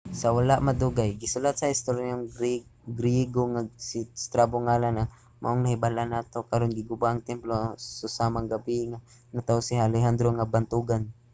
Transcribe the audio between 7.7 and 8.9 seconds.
sa susamang gabii